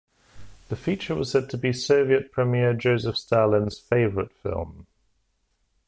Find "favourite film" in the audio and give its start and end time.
3.77-4.87